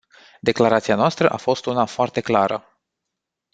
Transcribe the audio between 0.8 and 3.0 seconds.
noastră a fost una foarte clară.